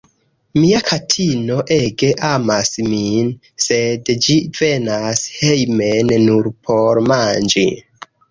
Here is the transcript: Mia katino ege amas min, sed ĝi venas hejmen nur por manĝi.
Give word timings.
Mia 0.59 0.77
katino 0.85 1.57
ege 1.75 2.07
amas 2.29 2.71
min, 2.93 3.29
sed 3.65 4.11
ĝi 4.27 4.39
venas 4.61 5.21
hejmen 5.43 6.11
nur 6.29 6.51
por 6.69 7.05
manĝi. 7.13 7.67